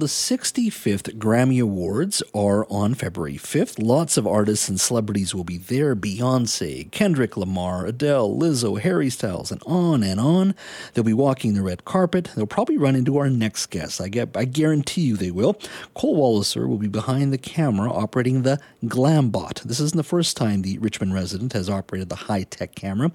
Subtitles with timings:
[0.00, 3.82] The 65th Grammy Awards are on February 5th.
[3.84, 9.50] Lots of artists and celebrities will be there Beyonce, Kendrick Lamar, Adele, Lizzo, Harry Styles,
[9.50, 10.54] and on and on.
[10.94, 12.30] They'll be walking the red carpet.
[12.36, 14.00] They'll probably run into our next guest.
[14.00, 15.58] I, get, I guarantee you they will.
[15.94, 19.62] Cole Walliser will be behind the camera operating the Glambot.
[19.62, 23.10] This isn't the first time the Richmond resident has operated the high tech camera.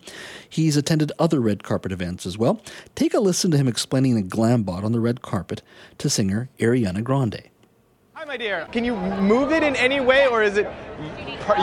[0.50, 2.62] He's attended other red carpet events as well.
[2.94, 5.62] Take a listen to him explaining the Glambot on the red carpet
[6.00, 6.73] to singer Eric.
[6.74, 7.44] Ariana Grande.
[8.14, 8.68] Hi, my dear.
[8.72, 10.66] Can you move it in any way, or is it?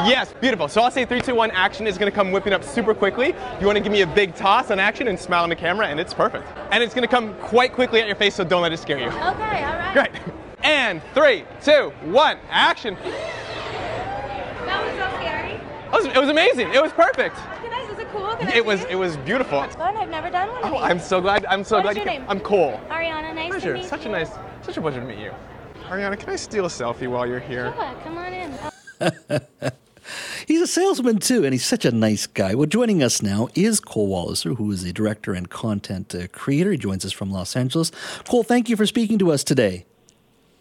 [0.07, 0.69] Yes, beautiful.
[0.69, 1.51] So I'll say three, two, one.
[1.53, 3.35] Action is going to come whipping up super quickly.
[3.61, 5.87] You want to give me a big toss on action and smile on the camera,
[5.87, 6.47] and it's perfect.
[6.71, 8.99] And it's going to come quite quickly at your face, so don't let it scare
[8.99, 9.07] you.
[9.09, 9.91] Okay, all right.
[9.93, 10.11] Great.
[10.63, 12.39] And three, two, one.
[12.51, 12.97] Action.
[14.67, 15.55] That was so scary.
[15.55, 16.73] It was, it was amazing.
[16.73, 17.35] It was perfect.
[17.37, 17.89] Nice.
[17.89, 18.37] Was it cool?
[18.37, 19.63] Can I It was see it was beautiful.
[19.65, 19.97] It's fun.
[19.97, 20.79] I've never done one of Oh.
[20.79, 21.45] I'm so glad.
[21.47, 22.21] I'm so What glad is you your came.
[22.23, 22.31] name?
[22.31, 22.79] I'm Cole.
[22.89, 23.73] Ariana, nice Pleasure.
[23.73, 24.11] to meet Such you.
[24.11, 24.31] a nice,
[24.63, 25.33] such a pleasure to meet you.
[25.89, 27.73] Ariana, can I steal a selfie while you're here?
[27.75, 28.59] Sure, come on in.
[30.47, 32.55] He's a salesman too, and he's such a nice guy.
[32.55, 36.73] Well, joining us now is Cole Walliser, who is a director and content uh, creator.
[36.73, 37.93] He joins us from Los Angeles.
[38.29, 39.87] Cole, thank you for speaking to us today.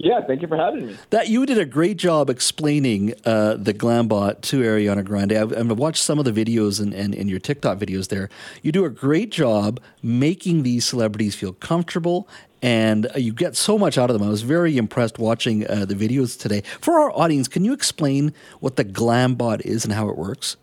[0.01, 0.97] Yeah, thank you for having me.
[1.09, 5.33] That you did a great job explaining uh, the Glambot to Ariana Grande.
[5.33, 8.29] I've, I've watched some of the videos and, and, and your TikTok videos there.
[8.61, 12.29] You do a great job making these celebrities feel comfortable,
[12.61, 14.27] and you get so much out of them.
[14.27, 16.61] I was very impressed watching uh, the videos today.
[16.81, 20.57] For our audience, can you explain what the Glambot is and how it works?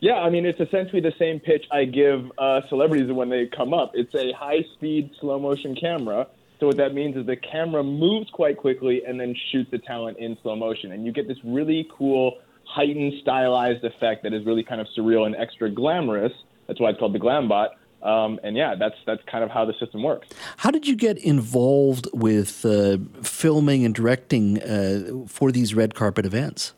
[0.00, 3.74] Yeah, I mean, it's essentially the same pitch I give uh, celebrities when they come
[3.74, 3.92] up.
[3.94, 6.28] It's a high speed, slow motion camera.
[6.60, 10.18] So, what that means is the camera moves quite quickly and then shoots the talent
[10.18, 10.92] in slow motion.
[10.92, 15.26] And you get this really cool, heightened, stylized effect that is really kind of surreal
[15.26, 16.32] and extra glamorous.
[16.68, 17.70] That's why it's called the Glambot.
[18.02, 20.28] Um, and yeah, that's that's kind of how the system works.
[20.58, 26.24] How did you get involved with uh, filming and directing uh, for these red carpet
[26.24, 26.74] events?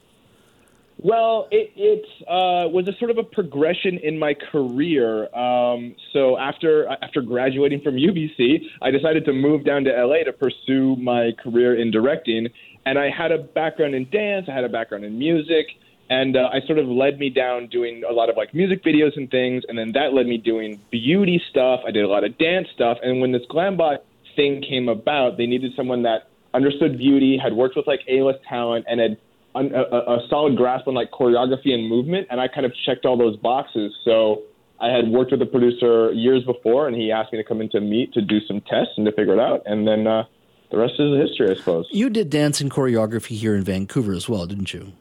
[1.03, 5.35] Well, it, it uh, was a sort of a progression in my career.
[5.35, 10.33] Um, so after after graduating from UBC, I decided to move down to LA to
[10.33, 12.49] pursue my career in directing.
[12.85, 15.69] And I had a background in dance, I had a background in music,
[16.11, 19.17] and uh, I sort of led me down doing a lot of like music videos
[19.17, 19.63] and things.
[19.69, 21.81] And then that led me doing beauty stuff.
[21.87, 22.99] I did a lot of dance stuff.
[23.01, 23.99] And when this Glambot
[24.35, 28.87] thing came about, they needed someone that understood beauty, had worked with like A-list talent,
[28.89, 29.19] and had
[29.55, 33.07] a, a, a solid grasp on like choreography and movement, and I kind of checked
[33.07, 33.95] all those boxes.
[34.05, 34.43] So
[34.81, 37.71] I had worked with the producer years before, and he asked me to come in
[37.71, 40.25] to meet to do some tests and to figure it out, and then uh,
[40.73, 41.87] the rest is history, I suppose.
[41.93, 44.93] You did dance and choreography here in Vancouver as well, didn't you?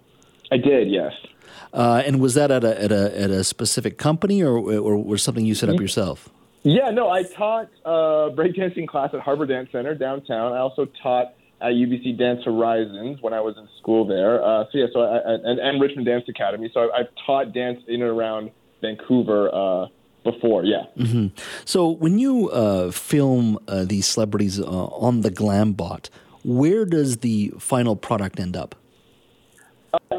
[0.51, 1.13] I did, yes.
[1.73, 5.21] Uh, and was that at a, at a at a specific company, or or was
[5.21, 6.29] something you set up yourself?
[6.63, 10.51] Yeah, no, I taught uh, breakdancing class at Harbor Dance Center downtown.
[10.53, 14.43] I also taught at UBC Dance Horizons when I was in school there.
[14.43, 16.69] Uh, so yeah, so I, I, and, and Richmond Dance Academy.
[16.73, 18.51] So I, I've taught dance in and around
[18.81, 19.88] Vancouver uh,
[20.23, 20.65] before.
[20.65, 20.83] Yeah.
[20.97, 21.27] Mm-hmm.
[21.65, 26.09] So when you uh, film uh, these celebrities uh, on the Glambot,
[26.43, 28.75] where does the final product end up?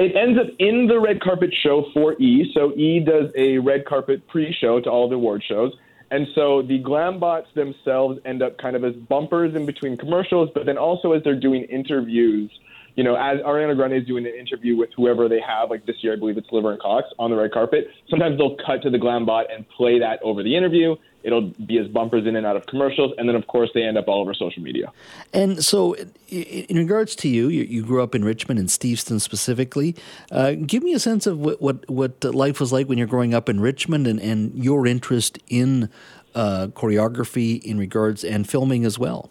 [0.01, 2.51] It ends up in the red carpet show for E.
[2.55, 5.75] So E does a red carpet pre-show to all the award shows.
[6.11, 10.49] And so the glam bots themselves end up kind of as bumpers in between commercials,
[10.55, 12.51] but then also as they're doing interviews,
[12.97, 15.97] you know, as Ariana Grande is doing an interview with whoever they have, like this
[16.01, 17.89] year I believe it's Laverne Cox on the red carpet.
[18.09, 20.97] Sometimes they'll cut to the glam bot and play that over the interview.
[21.23, 23.99] It'll be as bumpers in and out of commercials, and then of course they end
[23.99, 24.93] up all over social media.
[25.33, 25.95] And so,
[26.29, 29.95] in regards to you, you, grew up in Richmond and Steveston specifically.
[30.31, 33.35] Uh, give me a sense of what, what what life was like when you're growing
[33.35, 35.91] up in Richmond, and, and your interest in
[36.35, 39.31] uh, choreography in regards and filming as well.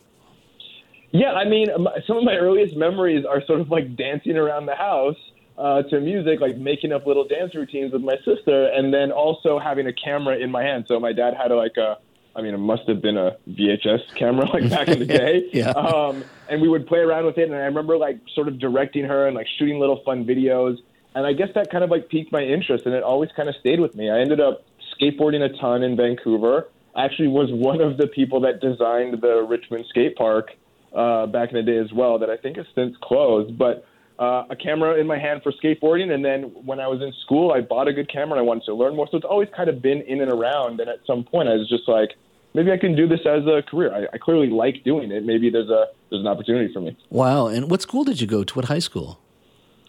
[1.11, 1.67] Yeah, I mean,
[2.05, 5.17] some of my earliest memories are sort of like dancing around the house
[5.59, 9.59] uh, to music, like making up little dance routines with my sister, and then also
[9.59, 10.85] having a camera in my hand.
[10.87, 11.97] So my dad had a, like a,
[12.33, 15.49] I mean, it must have been a VHS camera like back in the day.
[15.51, 15.71] yeah.
[15.71, 19.03] Um, and we would play around with it, and I remember like sort of directing
[19.03, 20.77] her and like shooting little fun videos.
[21.13, 23.55] And I guess that kind of like piqued my interest, and it always kind of
[23.59, 24.09] stayed with me.
[24.09, 24.63] I ended up
[24.95, 26.69] skateboarding a ton in Vancouver.
[26.95, 30.51] I actually was one of the people that designed the Richmond skate park
[30.95, 33.57] uh, back in the day as well that I think has since closed.
[33.57, 33.85] But
[34.19, 37.51] uh, a camera in my hand for skateboarding, and then when I was in school,
[37.53, 39.07] I bought a good camera and I wanted to learn more.
[39.09, 40.79] So it's always kind of been in and around.
[40.81, 42.09] And at some point, I was just like,
[42.53, 43.93] maybe I can do this as a career.
[43.93, 45.23] I, I clearly like doing it.
[45.25, 46.97] Maybe there's a there's an opportunity for me.
[47.09, 47.47] Wow.
[47.47, 48.53] And what school did you go to?
[48.55, 49.19] What high school?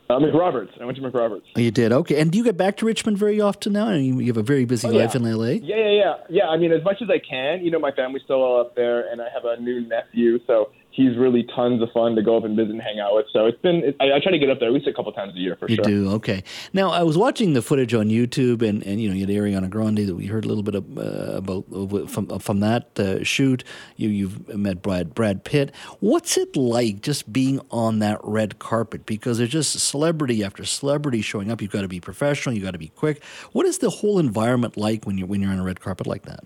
[0.09, 0.71] Uh, McRoberts.
[0.81, 1.43] I went to McRoberts.
[1.57, 1.93] Oh, you did?
[1.93, 2.21] Okay.
[2.21, 3.89] And do you get back to Richmond very often now?
[3.89, 5.03] And you you have a very busy Oh, yeah.
[5.03, 5.45] life in LA?
[5.47, 6.47] Yeah, yeah, yeah, yeah.
[6.49, 7.65] I mean, as much as I can.
[7.65, 10.71] You know, my family's still all up there, and I have a new nephew, so
[10.91, 13.27] he's really tons of fun to go up and visit and hang out with.
[13.33, 13.77] So it's been.
[13.77, 15.57] It, I, I try to get up there at least a couple times a year
[15.57, 15.89] for You sure.
[15.89, 16.43] You do okay.
[16.73, 19.71] Now I was watching the footage on YouTube, and, and you know you had Ariana
[19.71, 23.65] Grande that we heard a little bit of, uh, about from from that uh, shoot.
[23.97, 25.75] You you've met Brad Brad Pitt.
[26.01, 29.07] What's it like just being on that red carpet?
[29.07, 31.63] Because there's just celebrity after celebrity showing up.
[31.63, 32.55] You've got to be professional.
[32.55, 33.23] You've got to be quick.
[33.53, 36.23] What is the whole environment like when you're when you're on a red carpet like
[36.23, 36.45] that?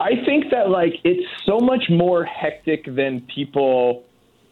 [0.00, 4.04] I think that like it's so much more hectic than people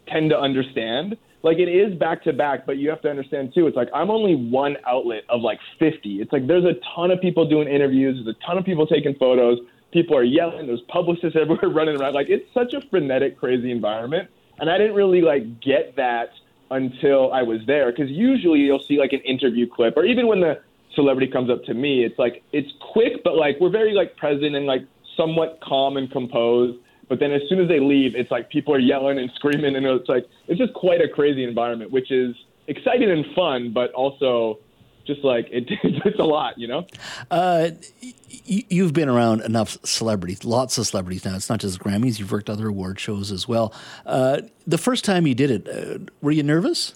[0.06, 1.16] tend to understand.
[1.42, 3.66] Like it is back to back, but you have to understand too.
[3.66, 6.20] It's like I'm only one outlet of like 50.
[6.20, 8.22] It's like there's a ton of people doing interviews.
[8.22, 9.58] There's a ton of people taking photos.
[9.90, 10.66] People are yelling.
[10.66, 12.12] There's publicists everywhere running around.
[12.12, 14.28] Like it's such a frenetic, crazy environment.
[14.60, 16.30] And I didn't really like get that
[16.70, 17.90] until I was there.
[17.90, 20.60] Because usually you'll see like an interview clip, or even when the
[20.94, 24.54] celebrity comes up to me, it's like it's quick, but like we're very like present
[24.54, 24.82] and like
[25.18, 26.78] somewhat calm and composed.
[27.10, 29.84] But then as soon as they leave, it's like people are yelling and screaming, and
[29.84, 32.34] it's like it's just quite a crazy environment, which is
[32.68, 34.58] exciting and fun, but also
[35.06, 36.86] just like it, it's a lot, you know.
[37.30, 37.70] Uh,
[38.02, 41.34] y- you've been around enough celebrities, lots of celebrities now.
[41.34, 42.18] It's not just Grammys.
[42.18, 43.72] You've worked other award shows as well.
[44.04, 46.94] Uh, the first time you did it, uh, were you nervous?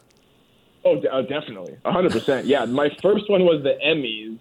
[0.85, 2.47] Oh, uh, definitely, a hundred percent.
[2.47, 4.41] Yeah, my first one was the Emmys,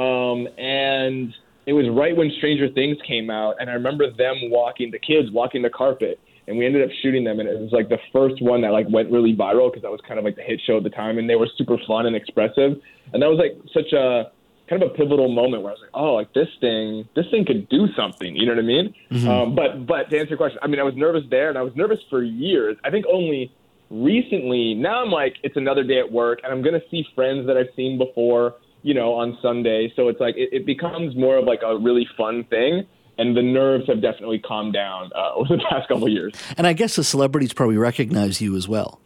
[0.00, 1.34] um, and
[1.66, 5.30] it was right when Stranger Things came out, and I remember them walking, the kids
[5.30, 8.42] walking the carpet, and we ended up shooting them, and it was like the first
[8.42, 10.76] one that like went really viral because that was kind of like the hit show
[10.76, 12.80] at the time, and they were super fun and expressive,
[13.12, 14.30] and that was like such a
[14.68, 17.44] kind of a pivotal moment where I was like, oh, like this thing, this thing
[17.44, 18.34] could do something.
[18.34, 18.94] You know what I mean?
[19.28, 21.62] Um, but but to answer your question, I mean, I was nervous there, and I
[21.62, 22.76] was nervous for years.
[22.84, 23.52] I think only
[23.90, 27.56] recently, now I'm like, it's another day at work, and I'm gonna see friends that
[27.56, 29.92] I've seen before, you know, on Sunday.
[29.96, 32.86] So it's like it, it becomes more of like a really fun thing.
[33.16, 36.34] And the nerves have definitely calmed down uh, over the past couple of years.
[36.56, 39.00] And I guess the celebrities probably recognize you as well.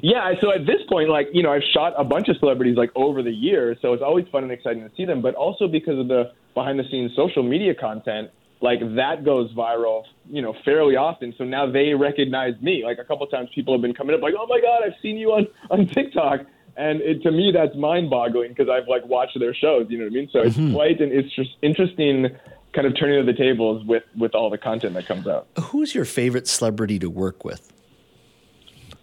[0.00, 2.90] Yeah, so at this point, like you know, I've shot a bunch of celebrities like
[2.94, 5.20] over the years, so it's always fun and exciting to see them.
[5.20, 8.30] But also because of the behind-the-scenes social media content,
[8.62, 11.34] like that goes viral, you know, fairly often.
[11.36, 12.84] So now they recognize me.
[12.84, 15.18] Like a couple times, people have been coming up like, "Oh my God, I've seen
[15.18, 16.40] you on on TikTok,"
[16.76, 19.86] and it, to me, that's mind-boggling because I've like watched their shows.
[19.88, 20.28] You know what I mean?
[20.32, 22.28] So it's quite an it's just interesting
[22.72, 25.46] kind of turning of the tables with with all the content that comes out.
[25.58, 27.72] Who's your favorite celebrity to work with?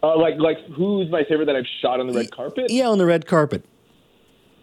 [0.02, 2.72] Uh, like like who's my favorite that I've shot on the red carpet?
[2.72, 3.66] Yeah, on the red carpet.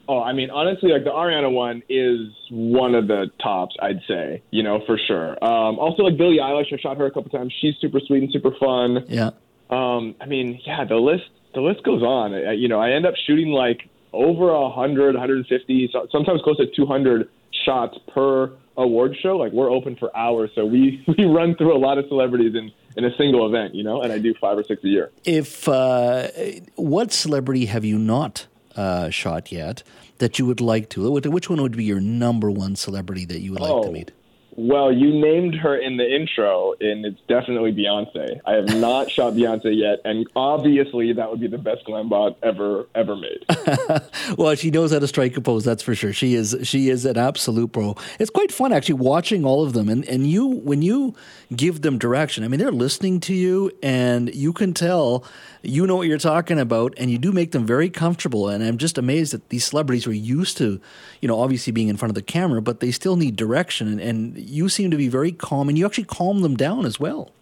[0.08, 4.40] Oh, I mean, honestly, like the Ariana one is one of the tops, I'd say,
[4.52, 5.32] you know, for sure.
[5.44, 7.52] Um, also, like Billie Eilish, I shot her a couple times.
[7.60, 9.04] She's super sweet and super fun.
[9.08, 9.30] Yeah.
[9.68, 11.24] Um, I mean, yeah, the list
[11.56, 12.32] the list goes on.
[12.34, 16.66] I, you know, I end up shooting like over a hundred, 150, sometimes close to
[16.76, 17.28] 200
[17.64, 19.36] shots per award show.
[19.36, 22.70] Like we're open for hours, so we we run through a lot of celebrities in
[22.96, 25.10] in a single event, you know, and I do five or six a year.
[25.24, 26.28] If uh,
[26.76, 28.46] what celebrity have you not
[28.76, 29.82] uh, shot yet
[30.18, 31.10] that you would like to?
[31.10, 33.92] Which- Which one would be your number one celebrity that you would like to Oh.
[33.92, 34.12] meet?
[34.56, 38.40] Well, you named her in the intro, and it's definitely Beyonce.
[38.46, 42.38] I have not shot Beyonce yet, and obviously that would be the best glam bot
[42.42, 43.44] ever ever made.
[44.36, 45.64] Well, she knows how to strike a pose.
[45.64, 46.12] That's for sure.
[46.12, 47.96] She is she is an absolute pro.
[48.18, 51.14] It's quite fun actually watching all of them, and and you when you
[51.54, 52.42] give them direction.
[52.42, 55.24] I mean, they're listening to you, and you can tell
[55.62, 58.48] you know what you're talking about, and you do make them very comfortable.
[58.48, 60.80] And I'm just amazed that these celebrities are used to,
[61.20, 64.00] you know, obviously being in front of the camera, but they still need direction, and,
[64.00, 67.32] and you seem to be very calm, and you actually calm them down as well.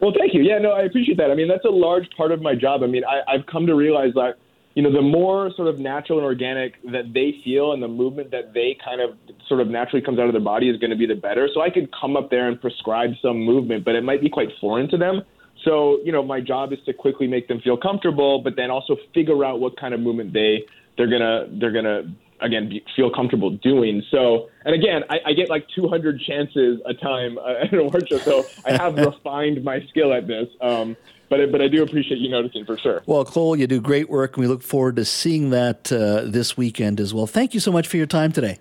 [0.00, 0.42] Well, thank you.
[0.42, 1.30] Yeah, no, I appreciate that.
[1.30, 2.82] I mean, that's a large part of my job.
[2.82, 4.34] I mean, I, I've come to realize that,
[4.74, 8.30] you know, the more sort of natural and organic that they feel and the movement
[8.32, 9.16] that they kind of
[9.48, 11.48] sort of naturally comes out of their body is going to be the better.
[11.54, 14.48] So I could come up there and prescribe some movement, but it might be quite
[14.60, 15.22] foreign to them.
[15.64, 18.96] So, you know, my job is to quickly make them feel comfortable, but then also
[19.14, 20.64] figure out what kind of movement they
[20.96, 22.02] they're gonna they're gonna
[22.40, 24.02] again be, feel comfortable doing.
[24.10, 28.08] So, and again, I, I get like 200 chances a time uh, at an award
[28.08, 30.48] show, so I have refined my skill at this.
[30.60, 30.96] Um,
[31.30, 33.02] but but I do appreciate you noticing for sure.
[33.06, 36.56] Well, Cole, you do great work, and we look forward to seeing that uh, this
[36.56, 37.26] weekend as well.
[37.26, 38.58] Thank you so much for your time today.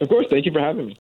[0.00, 0.96] Of course, thank you for having me.